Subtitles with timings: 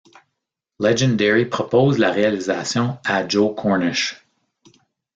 [0.79, 4.25] Legendary propose la réalisation à Joe Cornish.